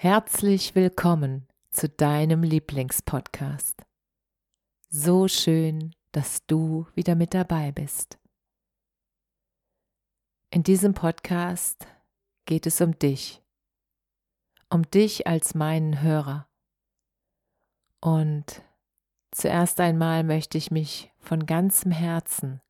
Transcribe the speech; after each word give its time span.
Herzlich 0.00 0.76
willkommen 0.76 1.48
zu 1.72 1.88
deinem 1.88 2.44
Lieblingspodcast. 2.44 3.84
So 4.90 5.26
schön, 5.26 5.92
dass 6.12 6.46
du 6.46 6.86
wieder 6.94 7.16
mit 7.16 7.34
dabei 7.34 7.72
bist. 7.72 8.16
In 10.50 10.62
diesem 10.62 10.94
Podcast 10.94 11.88
geht 12.46 12.68
es 12.68 12.80
um 12.80 12.96
dich, 12.96 13.42
um 14.70 14.88
dich 14.88 15.26
als 15.26 15.56
meinen 15.56 16.00
Hörer. 16.00 16.48
Und 18.00 18.62
zuerst 19.32 19.80
einmal 19.80 20.22
möchte 20.22 20.58
ich 20.58 20.70
mich 20.70 21.12
von 21.18 21.44
ganzem 21.44 21.90
Herzen 21.90 22.60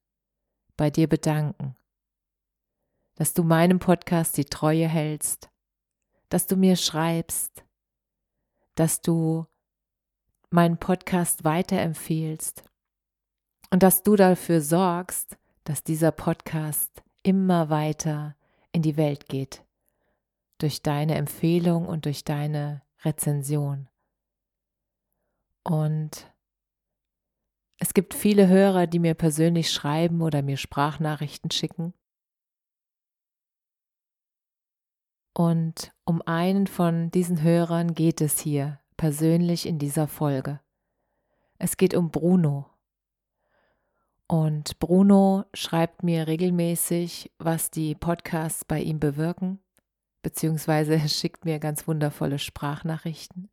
bei 0.79 0.89
dir 0.89 1.11
bedanken, 1.11 1.77
dass 3.17 3.35
du 3.35 3.45
meinem 3.45 3.81
Podcast 3.81 4.39
die 4.39 4.47
Treue 4.47 4.89
hältst 4.89 5.51
dass 6.29 6.47
du 6.47 6.57
mir 6.57 6.77
schreibst, 6.77 7.65
dass 8.75 9.01
du 9.01 9.47
meinen 10.51 10.79
Podcast 10.79 11.45
weiterempfehlst 11.45 12.63
und 13.71 13.83
dass 13.83 14.03
du 14.03 14.17
dafür 14.17 14.61
sorgst, 14.61 15.37
dass 15.65 15.85
dieser 15.85 16.13
Podcast 16.13 17.03
immer 17.23 17.71
weiter 17.71 18.37
in 18.73 18.83
die 18.83 18.97
Welt 18.97 19.29
geht, 19.29 19.65
durch 20.59 20.83
deine 20.83 21.17
Empfehlung 21.17 21.87
und 21.87 22.05
durch 22.07 22.25
deine 22.25 22.83
Rezension. 23.05 23.89
Und 25.65 26.33
es 27.79 27.95
gibt 27.95 28.15
viele 28.15 28.49
Hörer, 28.49 28.87
die 28.87 28.99
mir 28.99 29.15
persönlich 29.15 29.71
schreiben 29.71 30.23
oder 30.23 30.43
mir 30.43 30.57
Sprachnachrichten 30.57 31.51
schicken 31.51 31.95
Und 35.39 35.93
um 36.05 36.21
einen 36.23 36.67
von 36.67 37.13
diesen 37.13 37.43
Hörern 37.43 37.95
geht 37.95 38.21
es 38.21 38.41
hier 38.41 38.81
persönlich 38.97 39.67
in 39.67 39.79
dieser 39.79 40.09
Folge. 40.09 40.59
Es 41.59 41.77
geht 41.77 41.95
um 41.95 42.11
Bruno. 42.11 42.67
Und 44.27 44.81
Bruno 44.81 45.45
schreibt 45.55 46.03
mir 46.03 46.27
regelmäßig, 46.27 47.31
was 47.39 47.71
die 47.71 47.95
Podcasts 47.95 48.65
bei 48.65 48.81
ihm 48.81 48.99
bewirken, 48.99 49.61
beziehungsweise 50.23 50.99
schickt 51.09 51.45
mir 51.45 51.61
ganz 51.61 51.87
wundervolle 51.87 52.41
Sprachnachrichten. 52.41 53.49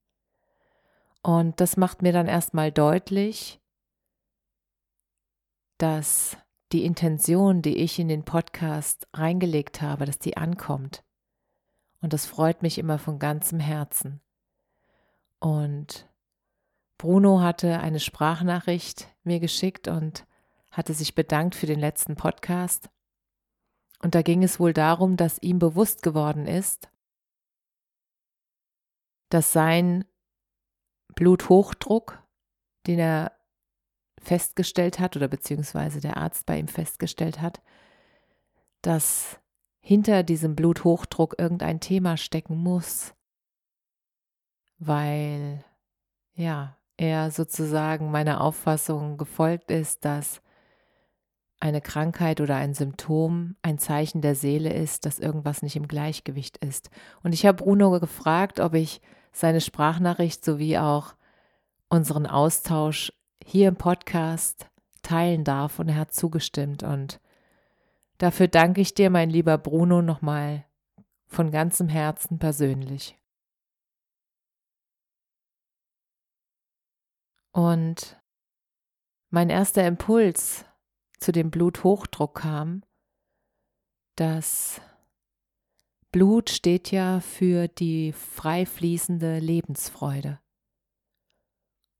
Und 1.21 1.61
das 1.61 1.77
macht 1.77 2.01
mir 2.01 2.13
dann 2.13 2.27
erstmal 2.27 2.71
deutlich, 2.71 3.61
dass 5.77 6.35
die 6.71 6.83
Intention, 6.83 7.61
die 7.61 7.77
ich 7.77 7.99
in 7.99 8.07
den 8.07 8.25
Podcast 8.25 9.07
reingelegt 9.13 9.83
habe, 9.83 10.05
dass 10.05 10.17
die 10.17 10.35
ankommt. 10.35 11.04
Und 12.01 12.13
das 12.13 12.25
freut 12.25 12.61
mich 12.61 12.77
immer 12.77 12.99
von 12.99 13.19
ganzem 13.19 13.59
Herzen. 13.59 14.21
Und 15.39 16.09
Bruno 16.97 17.41
hatte 17.41 17.79
eine 17.79 17.99
Sprachnachricht 17.99 19.07
mir 19.23 19.39
geschickt 19.39 19.87
und 19.87 20.25
hatte 20.71 20.93
sich 20.93 21.15
bedankt 21.15 21.55
für 21.55 21.67
den 21.67 21.79
letzten 21.79 22.15
Podcast. 22.15 22.89
Und 23.99 24.15
da 24.15 24.21
ging 24.21 24.43
es 24.43 24.59
wohl 24.59 24.73
darum, 24.73 25.17
dass 25.17 25.41
ihm 25.41 25.59
bewusst 25.59 26.03
geworden 26.03 26.47
ist, 26.47 26.89
dass 29.29 29.51
sein 29.51 30.05
Bluthochdruck, 31.15 32.21
den 32.87 32.99
er 32.99 33.31
festgestellt 34.21 34.99
hat 34.99 35.15
oder 35.15 35.27
beziehungsweise 35.27 36.01
der 36.01 36.17
Arzt 36.17 36.45
bei 36.45 36.57
ihm 36.57 36.67
festgestellt 36.67 37.41
hat, 37.41 37.61
dass 38.81 39.39
hinter 39.85 40.23
diesem 40.23 40.55
Bluthochdruck 40.55 41.35
irgendein 41.37 41.79
Thema 41.79 42.17
stecken 42.17 42.57
muss, 42.57 43.13
weil 44.79 45.63
ja, 46.33 46.75
er 46.97 47.29
sozusagen 47.29 48.09
meiner 48.09 48.41
Auffassung 48.41 49.17
gefolgt 49.17 49.69
ist, 49.69 50.03
dass 50.03 50.41
eine 51.59 51.81
Krankheit 51.81 52.41
oder 52.41 52.55
ein 52.55 52.73
Symptom 52.73 53.57
ein 53.61 53.77
Zeichen 53.77 54.21
der 54.21 54.33
Seele 54.33 54.73
ist, 54.73 55.05
dass 55.05 55.19
irgendwas 55.19 55.61
nicht 55.61 55.75
im 55.75 55.87
Gleichgewicht 55.87 56.57
ist. 56.57 56.89
Und 57.21 57.33
ich 57.33 57.45
habe 57.45 57.63
Bruno 57.63 57.91
gefragt, 57.99 58.59
ob 58.59 58.73
ich 58.73 59.01
seine 59.33 59.61
Sprachnachricht 59.61 60.43
sowie 60.43 60.79
auch 60.79 61.13
unseren 61.89 62.25
Austausch 62.25 63.13
hier 63.43 63.67
im 63.67 63.75
Podcast 63.75 64.67
teilen 65.03 65.43
darf 65.43 65.77
und 65.77 65.89
er 65.89 65.97
hat 65.97 66.11
zugestimmt 66.11 66.81
und 66.81 67.19
Dafür 68.17 68.47
danke 68.47 68.81
ich 68.81 68.93
dir, 68.93 69.09
mein 69.09 69.29
lieber 69.29 69.57
Bruno, 69.57 70.01
nochmal 70.01 70.65
von 71.27 71.51
ganzem 71.51 71.89
Herzen 71.89 72.39
persönlich. 72.39 73.19
Und 77.51 78.21
mein 79.29 79.49
erster 79.49 79.85
Impuls 79.85 80.65
zu 81.19 81.31
dem 81.31 81.51
Bluthochdruck 81.51 82.35
kam, 82.35 82.83
dass 84.15 84.81
Blut 86.11 86.49
steht 86.49 86.91
ja 86.91 87.19
für 87.19 87.67
die 87.67 88.13
frei 88.13 88.65
fließende 88.65 89.39
Lebensfreude. 89.39 90.39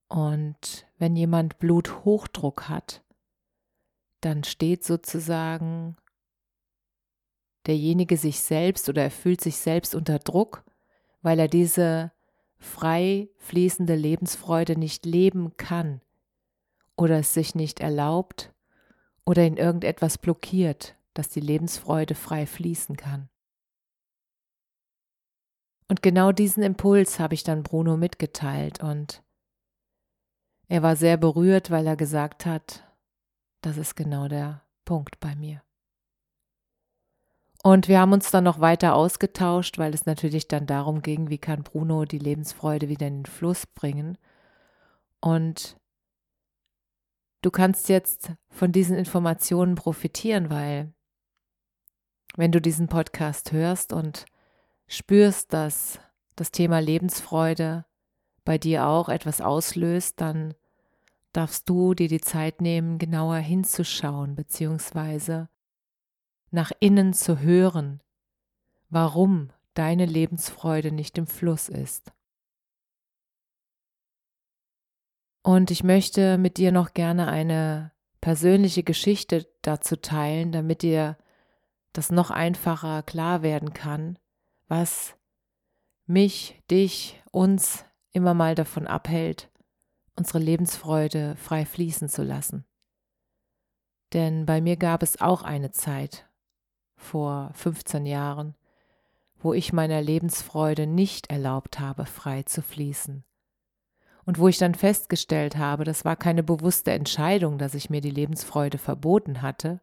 Und 0.08 0.88
wenn 0.98 1.16
jemand 1.18 1.60
Bluthochdruck 1.60 2.70
hat, 2.70 3.04
dann 4.22 4.44
steht 4.46 4.86
sozusagen 4.86 5.98
derjenige 7.68 8.18
sich 8.18 8.40
selbst 8.40 8.90
oder 8.90 9.04
er 9.04 9.12
fühlt 9.12 9.42
sich 9.42 9.58
selbst 9.58 9.96
unter 9.96 10.20
Druck, 10.20 10.64
weil 11.22 11.40
er 11.40 11.48
diese 11.48 12.12
frei 12.58 13.30
fließende 13.38 13.96
Lebensfreude 13.96 14.78
nicht 14.78 15.06
leben 15.06 15.58
kann 15.58 16.02
oder 16.96 17.20
es 17.20 17.34
sich 17.34 17.56
nicht 17.56 17.80
erlaubt 17.80 18.54
oder 19.26 19.46
in 19.46 19.58
irgendetwas 19.58 20.18
blockiert, 20.18 20.96
dass 21.14 21.30
die 21.30 21.40
Lebensfreude 21.40 22.16
frei 22.16 22.46
fließen 22.46 22.96
kann. 22.96 23.30
Und 25.88 26.02
genau 26.02 26.32
diesen 26.32 26.64
Impuls 26.64 27.20
habe 27.20 27.36
ich 27.36 27.44
dann 27.44 27.64
Bruno 27.64 27.98
mitgeteilt 27.98 28.82
und 28.82 29.24
er 30.68 30.82
war 30.82 30.96
sehr 30.96 31.18
berührt, 31.18 31.70
weil 31.70 31.86
er 31.86 31.96
gesagt 31.96 32.46
hat, 32.46 32.84
das 33.62 33.78
ist 33.78 33.96
genau 33.96 34.28
der 34.28 34.64
Punkt 34.84 35.20
bei 35.20 35.36
mir. 35.36 35.62
Und 37.66 37.88
wir 37.88 38.00
haben 38.00 38.14
uns 38.14 38.30
dann 38.30 38.44
noch 38.44 38.60
weiter 38.60 38.94
ausgetauscht, 38.94 39.80
weil 39.80 39.92
es 39.96 40.06
natürlich 40.06 40.48
dann 40.48 40.68
darum 40.68 41.02
ging, 41.02 41.32
wie 41.32 41.40
kann 41.40 41.64
Bruno 41.64 42.06
die 42.06 42.20
Lebensfreude 42.20 42.90
wieder 42.90 43.08
in 43.08 43.24
den 43.24 43.26
Fluss 43.26 43.66
bringen. 43.66 44.20
Und 45.20 45.76
du 47.42 47.50
kannst 47.50 47.90
jetzt 47.90 48.34
von 48.50 48.72
diesen 48.72 48.96
Informationen 48.96 49.74
profitieren, 49.74 50.52
weil 50.52 50.94
wenn 52.36 52.52
du 52.52 52.62
diesen 52.62 52.88
Podcast 52.88 53.52
hörst 53.52 53.94
und 53.94 54.28
spürst, 54.86 55.52
dass 55.52 56.00
das 56.36 56.52
Thema 56.52 56.78
Lebensfreude 56.78 57.86
bei 58.44 58.60
dir 58.60 58.86
auch 58.86 59.10
etwas 59.10 59.42
auslöst, 59.42 60.22
dann 60.22 60.54
darfst 61.34 61.68
du 61.68 61.96
dir 61.96 62.10
die 62.10 62.22
Zeit 62.22 62.62
nehmen, 62.62 63.00
genauer 63.00 63.38
hinzuschauen, 63.38 64.36
beziehungsweise 64.36 65.50
nach 66.56 66.72
innen 66.80 67.14
zu 67.14 67.40
hören, 67.40 68.02
warum 68.90 69.52
deine 69.76 70.06
Lebensfreude 70.06 70.92
nicht 70.92 71.18
im 71.18 71.28
Fluss 71.28 71.70
ist. 71.70 72.12
Und 75.44 75.70
ich 75.70 75.84
möchte 75.84 76.40
mit 76.40 76.58
dir 76.58 76.72
noch 76.72 76.94
gerne 76.94 77.28
eine 77.28 77.92
persönliche 78.20 78.82
Geschichte 78.82 79.48
dazu 79.62 79.96
teilen, 79.96 80.52
damit 80.52 80.82
dir 80.82 81.18
das 81.94 82.12
noch 82.12 82.32
einfacher 82.32 83.04
klar 83.04 83.44
werden 83.44 83.74
kann, 83.74 84.18
was 84.68 85.16
mich, 86.08 86.64
dich, 86.72 87.22
uns 87.32 87.86
immer 88.12 88.34
mal 88.34 88.56
davon 88.56 88.88
abhält, 88.88 89.52
unsere 90.16 90.40
Lebensfreude 90.40 91.36
frei 91.36 91.66
fließen 91.66 92.10
zu 92.10 92.24
lassen. 92.24 92.66
Denn 94.14 94.46
bei 94.46 94.62
mir 94.62 94.78
gab 94.78 95.04
es 95.04 95.20
auch 95.22 95.44
eine 95.44 95.72
Zeit, 95.72 96.28
vor 96.96 97.52
15 97.54 98.06
Jahren, 98.06 98.56
wo 99.38 99.54
ich 99.54 99.74
meiner 99.74 100.02
Lebensfreude 100.02 100.88
nicht 100.88 101.30
erlaubt 101.30 101.80
habe, 101.80 102.06
frei 102.06 102.44
zu 102.44 102.62
fließen. 102.62 103.24
Und 104.26 104.40
wo 104.40 104.48
ich 104.48 104.58
dann 104.58 104.74
festgestellt 104.74 105.56
habe, 105.56 105.84
das 105.84 106.04
war 106.04 106.16
keine 106.16 106.42
bewusste 106.42 106.92
Entscheidung, 106.92 107.60
dass 107.60 107.76
ich 107.76 107.92
mir 107.92 108.02
die 108.02 108.10
Lebensfreude 108.10 108.80
verboten 108.80 109.44
hatte, 109.44 109.82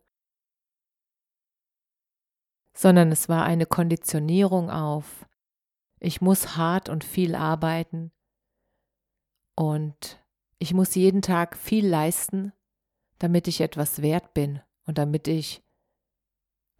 sondern 2.75 3.13
es 3.13 3.29
war 3.29 3.45
eine 3.45 3.67
Konditionierung 3.67 4.71
auf, 4.71 5.27
ich 6.01 6.21
muss 6.21 6.57
hart 6.57 6.89
und 6.89 7.05
viel 7.05 7.37
arbeiten 7.37 8.11
und 9.55 10.21
ich 10.59 10.75
muss 10.75 10.95
jeden 10.97 11.23
Tag 11.23 11.57
viel 11.57 11.87
leisten, 11.87 12.53
damit 13.19 13.47
ich 13.47 13.61
etwas 13.61 14.03
wert 14.03 14.35
bin 14.35 14.61
und 14.87 14.99
damit 14.99 15.29
ich 15.29 15.62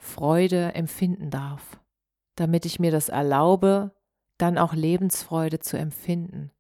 Freude 0.03 0.75
empfinden 0.75 1.31
darf, 1.31 1.81
damit 2.35 2.67
ich 2.67 2.81
mir 2.81 2.91
das 2.91 3.09
erlaube, 3.09 3.95
dann 4.37 4.59
auch 4.59 4.75
Lebensfreude 4.75 5.61
zu 5.61 5.79
empfinden. 5.79 6.51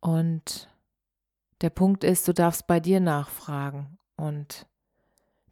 Und 0.00 0.68
der 1.60 1.70
Punkt 1.70 2.02
ist, 2.02 2.26
du 2.26 2.34
darfst 2.34 2.66
bei 2.66 2.80
dir 2.80 2.98
nachfragen 2.98 3.96
und 4.16 4.66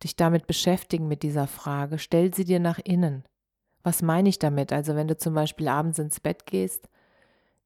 dich 0.03 0.17
damit 0.17 0.49
beschäftigen 0.49 1.06
mit 1.06 1.23
dieser 1.23 1.47
Frage. 1.47 2.00
Stell 2.00 2.35
sie 2.35 2.44
dir 2.44 2.59
nach 2.59 2.81
innen. 2.81 3.23
Was 3.85 4.03
meine 4.03 4.29
ich 4.29 4.41
damit? 4.41 4.73
Also 4.73 4.97
wenn 4.97 5.06
du 5.06 5.17
zum 5.17 5.35
Beispiel 5.35 5.69
abends 5.69 6.00
ins 6.00 6.19
Bett 6.19 6.44
gehst, 6.44 6.88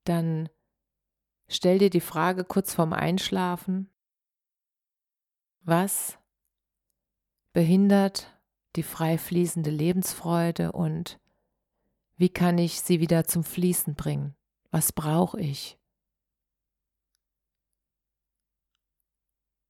dann 0.04 0.50
stell 1.48 1.78
dir 1.78 1.88
die 1.88 2.02
Frage 2.02 2.44
kurz 2.44 2.74
vorm 2.74 2.92
Einschlafen, 2.92 3.88
was 5.62 6.18
behindert 7.54 8.36
die 8.76 8.82
frei 8.82 9.16
fließende 9.16 9.70
Lebensfreude 9.70 10.72
und 10.72 11.20
wie 12.16 12.28
kann 12.28 12.58
ich 12.58 12.80
sie 12.80 13.00
wieder 13.00 13.24
zum 13.24 13.44
Fließen 13.44 13.94
bringen? 13.94 14.36
Was 14.70 14.92
brauche 14.92 15.40
ich? 15.40 15.78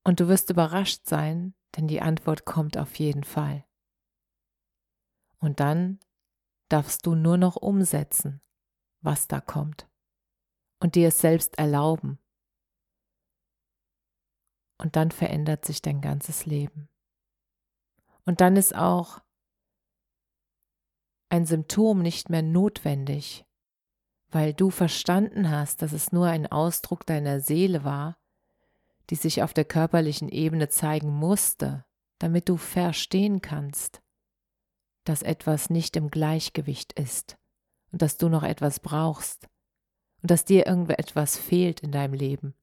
Und 0.03 0.21
du 0.21 0.29
wirst 0.29 0.51
überrascht 0.51 1.07
sein, 1.07 1.55
denn 1.77 1.87
die 1.87 2.01
Antwort 2.01 2.47
kommt 2.47 2.77
auf 2.79 2.99
jeden 2.99 3.25
Fall. 3.25 3.65
Und 5.39 5.61
dann 5.61 6.01
darfst 6.71 7.05
du 7.05 7.15
nur 7.15 7.37
noch 7.37 7.57
umsetzen, 7.57 8.41
was 9.01 9.29
da 9.29 9.41
kommt, 9.41 9.89
und 10.81 10.95
dir 10.95 11.09
es 11.09 11.19
selbst 11.19 11.59
erlauben. 11.59 12.19
Und 14.79 14.97
dann 14.97 15.11
verändert 15.11 15.67
sich 15.67 15.83
dein 15.83 16.01
ganzes 16.01 16.47
Leben. 16.47 16.89
Und 18.25 18.41
dann 18.41 18.57
ist 18.57 18.75
auch 18.75 19.21
ein 21.29 21.47
Symptom 21.47 22.01
nicht 22.01 22.31
mehr 22.31 22.43
notwendig, 22.43 23.45
weil 24.29 24.55
du 24.55 24.71
verstanden 24.71 25.51
hast, 25.51 25.83
dass 25.83 25.93
es 25.93 26.13
nur 26.13 26.27
ein 26.27 26.51
Ausdruck 26.51 27.07
deiner 27.07 27.41
Seele 27.41 27.85
war, 27.85 28.17
die 29.11 29.17
sich 29.17 29.43
auf 29.43 29.53
der 29.53 29.65
körperlichen 29.65 30.29
Ebene 30.29 30.69
zeigen 30.69 31.11
musste, 31.11 31.85
damit 32.19 32.49
du 32.49 32.57
verstehen 32.57 33.41
kannst, 33.43 34.01
dass 35.05 35.23
etwas 35.23 35.71
nicht 35.71 35.97
im 35.97 36.11
Gleichgewicht 36.11 36.95
ist 36.95 37.37
und 37.93 38.01
dass 38.01 38.17
du 38.17 38.29
noch 38.29 38.43
etwas 38.43 38.81
brauchst 38.81 39.49
und 40.23 40.31
dass 40.31 40.45
dir 40.45 40.67
irgendetwas 40.67 41.37
fehlt 41.37 41.81
in 41.81 41.93
deinem 41.93 42.15
Leben. 42.15 42.55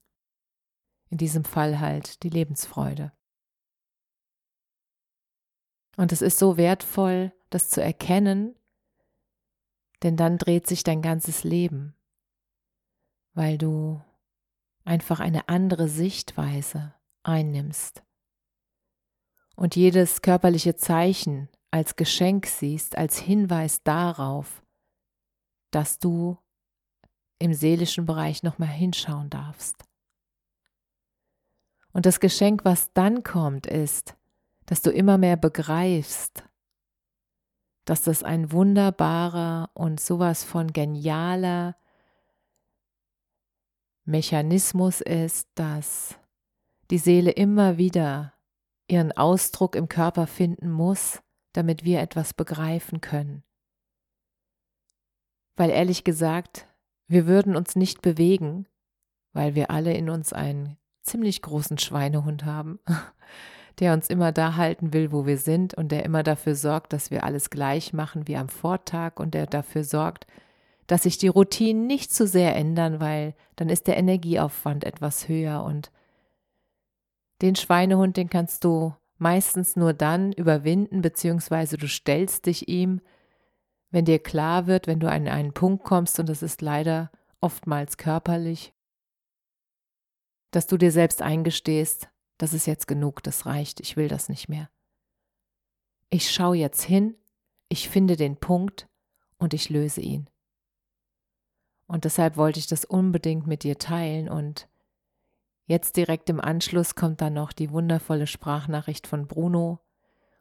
In 1.09 1.17
diesem 1.17 1.43
Fall 1.43 1.79
halt 1.79 2.23
die 2.23 2.29
Lebensfreude. 2.29 3.11
Und 6.01 6.11
es 6.11 6.23
ist 6.23 6.39
so 6.39 6.57
wertvoll, 6.57 7.31
das 7.51 7.69
zu 7.69 7.79
erkennen, 7.79 8.55
denn 10.01 10.17
dann 10.17 10.39
dreht 10.39 10.65
sich 10.65 10.81
dein 10.81 11.03
ganzes 11.03 11.43
Leben, 11.43 11.93
weil 13.35 13.59
du 13.59 14.01
einfach 14.83 15.19
eine 15.19 15.47
andere 15.47 15.87
Sichtweise 15.87 16.95
einnimmst 17.21 18.01
und 19.55 19.75
jedes 19.75 20.23
körperliche 20.23 20.75
Zeichen 20.75 21.49
als 21.69 21.95
Geschenk 21.95 22.47
siehst, 22.47 22.97
als 22.97 23.19
Hinweis 23.19 23.83
darauf, 23.83 24.63
dass 25.69 25.99
du 25.99 26.39
im 27.37 27.53
seelischen 27.53 28.07
Bereich 28.07 28.41
nochmal 28.41 28.69
hinschauen 28.69 29.29
darfst. 29.29 29.85
Und 31.93 32.07
das 32.07 32.19
Geschenk, 32.19 32.65
was 32.65 32.91
dann 32.93 33.21
kommt, 33.21 33.67
ist, 33.67 34.15
dass 34.71 34.81
du 34.81 34.89
immer 34.89 35.17
mehr 35.17 35.35
begreifst, 35.35 36.45
dass 37.83 38.03
das 38.03 38.23
ein 38.23 38.53
wunderbarer 38.53 39.69
und 39.73 39.99
sowas 39.99 40.45
von 40.45 40.71
genialer 40.71 41.75
Mechanismus 44.05 45.01
ist, 45.01 45.49
dass 45.55 46.17
die 46.89 46.99
Seele 46.99 47.31
immer 47.31 47.77
wieder 47.77 48.33
ihren 48.87 49.11
Ausdruck 49.11 49.75
im 49.75 49.89
Körper 49.89 50.25
finden 50.25 50.71
muss, 50.71 51.21
damit 51.51 51.83
wir 51.83 51.99
etwas 51.99 52.33
begreifen 52.33 53.01
können. 53.01 53.43
Weil 55.57 55.71
ehrlich 55.71 56.05
gesagt, 56.05 56.65
wir 57.07 57.27
würden 57.27 57.57
uns 57.57 57.75
nicht 57.75 58.01
bewegen, 58.01 58.69
weil 59.33 59.53
wir 59.53 59.69
alle 59.69 59.93
in 59.93 60.09
uns 60.09 60.31
einen 60.31 60.77
ziemlich 61.01 61.41
großen 61.41 61.77
Schweinehund 61.77 62.45
haben, 62.45 62.79
der 63.79 63.93
uns 63.93 64.09
immer 64.09 64.31
da 64.31 64.55
halten 64.55 64.93
will, 64.93 65.11
wo 65.11 65.25
wir 65.25 65.37
sind 65.37 65.73
und 65.73 65.91
der 65.91 66.05
immer 66.05 66.23
dafür 66.23 66.55
sorgt, 66.55 66.93
dass 66.93 67.11
wir 67.11 67.23
alles 67.23 67.49
gleich 67.49 67.93
machen 67.93 68.27
wie 68.27 68.37
am 68.37 68.49
Vortag 68.49 69.19
und 69.19 69.33
der 69.33 69.47
dafür 69.47 69.83
sorgt, 69.83 70.27
dass 70.87 71.03
sich 71.03 71.17
die 71.17 71.29
Routinen 71.29 71.87
nicht 71.87 72.13
zu 72.13 72.27
sehr 72.27 72.55
ändern, 72.55 72.99
weil 72.99 73.33
dann 73.55 73.69
ist 73.69 73.87
der 73.87 73.97
Energieaufwand 73.97 74.83
etwas 74.83 75.27
höher 75.27 75.63
und 75.63 75.91
den 77.41 77.55
Schweinehund, 77.55 78.17
den 78.17 78.29
kannst 78.29 78.63
du 78.63 78.93
meistens 79.17 79.75
nur 79.75 79.93
dann 79.93 80.31
überwinden, 80.31 81.01
beziehungsweise 81.01 81.77
du 81.77 81.87
stellst 81.87 82.45
dich 82.45 82.67
ihm, 82.67 83.01
wenn 83.89 84.05
dir 84.05 84.19
klar 84.19 84.67
wird, 84.67 84.87
wenn 84.87 84.99
du 84.99 85.09
an 85.09 85.27
einen 85.27 85.53
Punkt 85.53 85.83
kommst, 85.83 86.19
und 86.19 86.29
das 86.29 86.43
ist 86.43 86.61
leider 86.61 87.11
oftmals 87.39 87.97
körperlich, 87.97 88.73
dass 90.51 90.67
du 90.67 90.77
dir 90.77 90.91
selbst 90.91 91.21
eingestehst, 91.21 92.09
das 92.41 92.53
ist 92.53 92.65
jetzt 92.65 92.87
genug, 92.87 93.23
das 93.23 93.45
reicht, 93.45 93.79
ich 93.79 93.97
will 93.97 94.07
das 94.07 94.29
nicht 94.29 94.49
mehr. 94.49 94.69
Ich 96.09 96.31
schaue 96.31 96.57
jetzt 96.57 96.83
hin, 96.83 97.15
ich 97.69 97.89
finde 97.89 98.15
den 98.15 98.37
Punkt 98.37 98.89
und 99.37 99.53
ich 99.53 99.69
löse 99.69 100.01
ihn. 100.01 100.29
Und 101.87 102.05
deshalb 102.05 102.37
wollte 102.37 102.59
ich 102.59 102.67
das 102.67 102.85
unbedingt 102.85 103.47
mit 103.47 103.63
dir 103.63 103.77
teilen 103.77 104.29
und 104.29 104.67
Jetzt 105.71 105.95
direkt 105.95 106.29
im 106.29 106.41
Anschluss 106.41 106.95
kommt 106.95 107.21
dann 107.21 107.33
noch 107.33 107.53
die 107.53 107.71
wundervolle 107.71 108.27
Sprachnachricht 108.27 109.07
von 109.07 109.25
Bruno, 109.25 109.79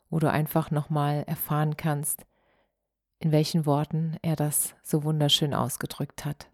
wo 0.08 0.18
du 0.18 0.28
einfach 0.28 0.72
nochmal 0.72 1.22
erfahren 1.28 1.76
kannst, 1.76 2.26
in 3.20 3.30
welchen 3.30 3.64
Worten 3.64 4.16
er 4.22 4.34
das 4.34 4.74
so 4.82 5.04
wunderschön 5.04 5.54
ausgedrückt 5.54 6.24
hat. 6.24 6.50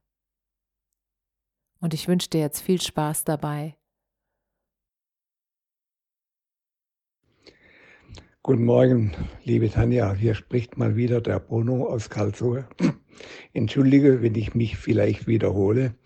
Und 1.81 1.95
ich 1.95 2.07
wünsche 2.07 2.29
dir 2.29 2.41
jetzt 2.41 2.61
viel 2.61 2.79
Spaß 2.79 3.25
dabei. 3.25 3.79
Guten 8.47 8.65
Morgen, 8.65 9.13
liebe 9.43 9.69
Tanja. 9.69 10.15
Hier 10.15 10.37
spricht 10.37 10.79
mal 10.79 10.95
wieder 10.95 11.21
der 11.21 11.41
Bruno 11.41 11.89
aus 11.89 12.11
Karlsruhe. 12.11 12.65
Entschuldige, 13.53 14.23
wenn 14.23 14.37
ich 14.37 14.55
mich 14.55 14.77
vielleicht 14.77 15.27
wiederhole, 15.27 15.97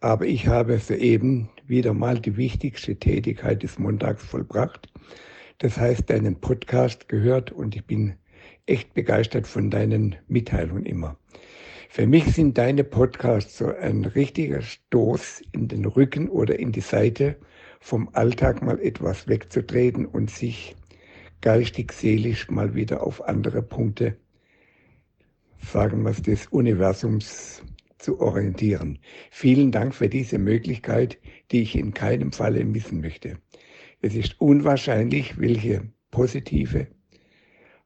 aber 0.00 0.24
ich 0.24 0.46
habe 0.46 0.78
soeben 0.78 1.50
wieder 1.66 1.92
mal 1.92 2.18
die 2.18 2.38
wichtigste 2.38 2.96
Tätigkeit 2.96 3.62
des 3.62 3.78
Montags 3.78 4.24
vollbracht. 4.24 4.90
Das 5.58 5.76
heißt, 5.76 6.08
deinen 6.08 6.40
Podcast 6.40 7.06
gehört 7.10 7.52
und 7.52 7.76
ich 7.76 7.84
bin 7.84 8.14
echt 8.64 8.94
begeistert 8.94 9.46
von 9.46 9.68
deinen 9.68 10.16
Mitteilungen 10.26 10.86
immer. 10.86 11.18
Für 11.90 12.06
mich 12.06 12.24
sind 12.34 12.56
deine 12.56 12.82
Podcasts 12.82 13.58
so 13.58 13.74
ein 13.74 14.06
richtiger 14.06 14.62
Stoß 14.62 15.42
in 15.52 15.68
den 15.68 15.84
Rücken 15.84 16.30
oder 16.30 16.58
in 16.58 16.72
die 16.72 16.80
Seite, 16.80 17.36
vom 17.78 18.08
Alltag 18.14 18.62
mal 18.62 18.80
etwas 18.80 19.28
wegzutreten 19.28 20.06
und 20.06 20.30
sich 20.30 20.76
geistig, 21.40 21.92
seelisch 21.92 22.50
mal 22.50 22.74
wieder 22.74 23.02
auf 23.02 23.22
andere 23.28 23.62
Punkte, 23.62 24.16
sagen 25.58 26.02
wir 26.02 26.10
es, 26.10 26.22
des 26.22 26.46
Universums 26.48 27.62
zu 27.98 28.20
orientieren. 28.20 28.98
Vielen 29.30 29.72
Dank 29.72 29.94
für 29.94 30.08
diese 30.08 30.38
Möglichkeit, 30.38 31.18
die 31.50 31.62
ich 31.62 31.76
in 31.76 31.94
keinem 31.94 32.32
Falle 32.32 32.64
missen 32.64 33.00
möchte. 33.00 33.38
Es 34.00 34.14
ist 34.14 34.40
unwahrscheinlich, 34.40 35.38
welche 35.38 35.92
positive 36.10 36.86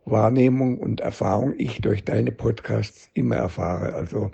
Wahrnehmung 0.04 0.78
und 0.78 1.00
Erfahrung 1.00 1.54
ich 1.58 1.80
durch 1.80 2.04
deine 2.04 2.32
Podcasts 2.32 3.10
immer 3.14 3.36
erfahre. 3.36 3.94
Also 3.94 4.30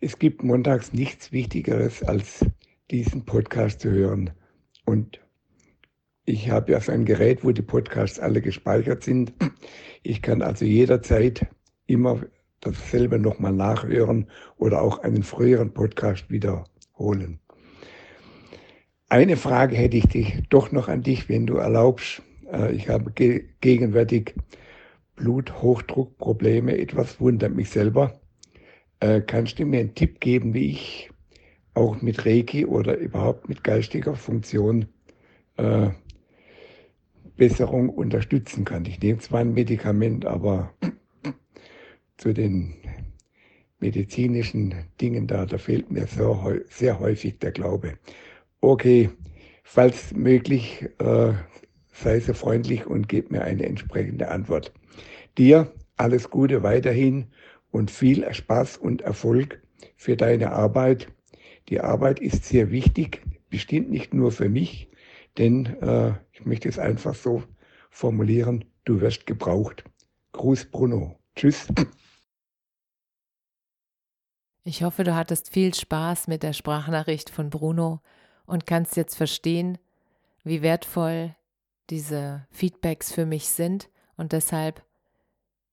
Es 0.00 0.18
gibt 0.18 0.44
montags 0.44 0.92
nichts 0.92 1.32
Wichtigeres, 1.32 2.02
als 2.04 2.44
diesen 2.90 3.24
Podcast 3.24 3.80
zu 3.80 3.90
hören. 3.90 4.30
Und 4.84 5.20
ich 6.28 6.50
habe 6.50 6.72
ja 6.72 6.80
so 6.80 6.92
ein 6.92 7.06
Gerät, 7.06 7.42
wo 7.42 7.52
die 7.52 7.62
Podcasts 7.62 8.20
alle 8.20 8.42
gespeichert 8.42 9.02
sind. 9.02 9.32
Ich 10.02 10.20
kann 10.20 10.42
also 10.42 10.66
jederzeit 10.66 11.46
immer 11.86 12.20
dasselbe 12.60 13.18
nochmal 13.18 13.52
nachhören 13.52 14.26
oder 14.58 14.82
auch 14.82 14.98
einen 14.98 15.22
früheren 15.22 15.72
Podcast 15.72 16.30
wiederholen. 16.30 17.40
Eine 19.08 19.38
Frage 19.38 19.74
hätte 19.76 19.96
ich 19.96 20.06
dich 20.06 20.42
doch 20.50 20.70
noch 20.70 20.88
an 20.88 21.02
dich, 21.02 21.30
wenn 21.30 21.46
du 21.46 21.56
erlaubst. 21.56 22.22
Äh, 22.52 22.74
ich 22.74 22.90
habe 22.90 23.10
gegenwärtig 23.60 24.34
Bluthochdruckprobleme. 25.16 26.76
Etwas 26.76 27.18
wundert 27.20 27.54
mich 27.54 27.70
selber. 27.70 28.20
Äh, 29.00 29.22
kannst 29.22 29.58
du 29.58 29.64
mir 29.64 29.80
einen 29.80 29.94
Tipp 29.94 30.20
geben, 30.20 30.52
wie 30.52 30.72
ich 30.72 31.10
auch 31.72 32.02
mit 32.02 32.26
Reiki 32.26 32.66
oder 32.66 32.98
überhaupt 32.98 33.48
mit 33.48 33.64
geistiger 33.64 34.14
Funktion 34.14 34.88
äh, 35.56 35.88
Besserung 37.38 37.88
unterstützen 37.88 38.66
kann? 38.66 38.84
Ich 38.84 39.00
nehme 39.00 39.20
zwar 39.20 39.40
ein 39.40 39.54
Medikament, 39.54 40.26
aber 40.26 40.74
zu 42.18 42.34
den 42.34 42.74
medizinischen 43.80 44.74
Dingen 45.00 45.26
da, 45.26 45.46
da 45.46 45.56
fehlt 45.56 45.90
mir 45.90 46.06
sehr, 46.06 46.60
sehr 46.68 47.00
häufig 47.00 47.38
der 47.38 47.52
Glaube. 47.52 47.94
Okay, 48.60 49.08
falls 49.62 50.12
möglich, 50.14 50.88
äh, 50.98 51.32
sei 51.92 52.20
so 52.20 52.34
freundlich 52.34 52.86
und 52.86 53.08
gib 53.08 53.30
mir 53.30 53.42
eine 53.42 53.64
entsprechende 53.64 54.28
Antwort. 54.28 54.72
Dir 55.36 55.72
alles 55.96 56.30
Gute 56.30 56.62
weiterhin 56.62 57.26
und 57.70 57.90
viel 57.90 58.26
Spaß 58.32 58.76
und 58.78 59.02
Erfolg 59.02 59.62
für 59.96 60.16
deine 60.16 60.52
Arbeit. 60.52 61.08
Die 61.68 61.80
Arbeit 61.80 62.20
ist 62.20 62.44
sehr 62.44 62.70
wichtig, 62.70 63.22
bestimmt 63.50 63.90
nicht 63.90 64.14
nur 64.14 64.32
für 64.32 64.48
mich, 64.48 64.87
denn 65.38 65.66
äh, 65.80 66.14
ich 66.32 66.44
möchte 66.44 66.68
es 66.68 66.78
einfach 66.78 67.14
so 67.14 67.42
formulieren, 67.90 68.64
du 68.84 69.00
wirst 69.00 69.26
gebraucht. 69.26 69.84
Gruß 70.32 70.66
Bruno. 70.70 71.18
Tschüss. 71.34 71.68
Ich 74.64 74.82
hoffe, 74.82 75.04
du 75.04 75.14
hattest 75.14 75.50
viel 75.50 75.72
Spaß 75.72 76.26
mit 76.26 76.42
der 76.42 76.52
Sprachnachricht 76.52 77.30
von 77.30 77.48
Bruno 77.48 78.00
und 78.44 78.66
kannst 78.66 78.96
jetzt 78.96 79.16
verstehen, 79.16 79.78
wie 80.44 80.60
wertvoll 80.62 81.34
diese 81.90 82.46
Feedbacks 82.50 83.12
für 83.12 83.24
mich 83.24 83.48
sind 83.48 83.88
und 84.16 84.32
deshalb 84.32 84.84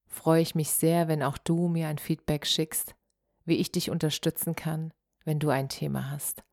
freue 0.08 0.42
ich 0.42 0.56
mich 0.56 0.70
sehr, 0.70 1.08
wenn 1.08 1.24
auch 1.24 1.38
du 1.38 1.68
mir 1.68 1.90
ein 1.90 1.98
Feedback 1.98 2.46
schickst, 2.46 2.96
wie 3.44 3.58
ich 3.58 3.72
dich 3.72 3.90
unterstützen 3.90 4.56
kann, 4.56 4.94
wenn 5.26 5.40
du 5.40 5.50
ein 5.50 5.68
Thema 5.68 6.10
hast 6.10 6.44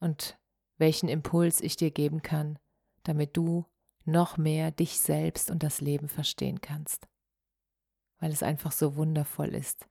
und 0.00 0.36
welchen 0.78 1.08
Impuls 1.08 1.60
ich 1.60 1.76
dir 1.76 1.90
geben 1.90 2.22
kann, 2.22 2.58
damit 3.02 3.36
du 3.36 3.66
noch 4.04 4.36
mehr 4.36 4.70
dich 4.70 5.00
selbst 5.00 5.50
und 5.50 5.62
das 5.62 5.80
Leben 5.80 6.08
verstehen 6.08 6.60
kannst, 6.60 7.08
weil 8.18 8.32
es 8.32 8.42
einfach 8.42 8.72
so 8.72 8.96
wundervoll 8.96 9.54
ist, 9.54 9.86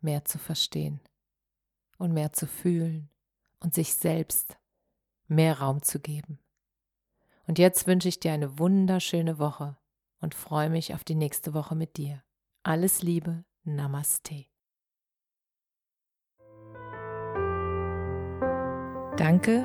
mehr 0.00 0.24
zu 0.24 0.38
verstehen 0.38 1.00
und 1.98 2.12
mehr 2.12 2.32
zu 2.32 2.46
fühlen 2.46 3.10
und 3.60 3.74
sich 3.74 3.94
selbst 3.94 4.56
mehr 5.26 5.60
Raum 5.60 5.82
zu 5.82 6.00
geben. 6.00 6.38
Und 7.46 7.58
jetzt 7.58 7.86
wünsche 7.86 8.08
ich 8.08 8.20
dir 8.20 8.32
eine 8.32 8.58
wunderschöne 8.58 9.38
Woche 9.38 9.76
und 10.20 10.34
freue 10.34 10.70
mich 10.70 10.94
auf 10.94 11.04
die 11.04 11.14
nächste 11.14 11.52
Woche 11.52 11.74
mit 11.74 11.96
dir. 11.98 12.22
Alles 12.62 13.02
Liebe, 13.02 13.44
Namaste. 13.64 14.46
Danke, 19.16 19.64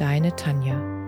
deine 0.00 0.34
Tanja. 0.34 0.99